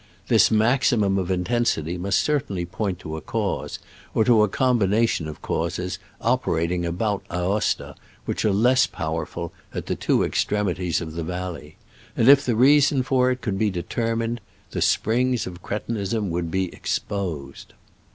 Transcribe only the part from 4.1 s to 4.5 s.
or to a